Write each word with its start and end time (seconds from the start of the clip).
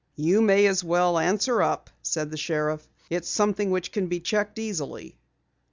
"You 0.15 0.41
may 0.41 0.65
as 0.65 0.83
well 0.83 1.19
answer 1.19 1.61
up," 1.61 1.91
said 2.01 2.31
the 2.31 2.35
sheriff. 2.37 2.89
"It's 3.11 3.29
something 3.29 3.69
which 3.69 3.91
can 3.91 4.07
be 4.07 4.19
checked 4.19 4.57
easily." 4.57 5.15